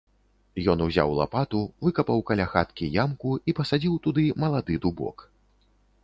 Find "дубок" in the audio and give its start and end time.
4.87-5.17